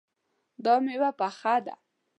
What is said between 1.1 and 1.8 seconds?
پخه ده